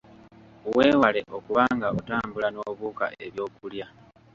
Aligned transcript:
Weewale 0.75 1.21
okuba 1.37 1.63
nga 1.75 1.87
otambula 1.97 2.47
n’obuuka 2.51 3.05
ebyokulya. 3.25 3.85